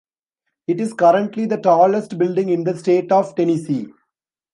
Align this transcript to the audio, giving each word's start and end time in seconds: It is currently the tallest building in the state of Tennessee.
It 0.65 0.81
is 0.81 0.95
currently 0.95 1.45
the 1.45 1.59
tallest 1.59 2.17
building 2.17 2.49
in 2.49 2.63
the 2.63 2.75
state 2.75 3.11
of 3.11 3.35
Tennessee. 3.35 3.85